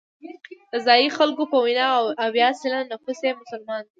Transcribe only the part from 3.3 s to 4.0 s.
مسلمانان دي.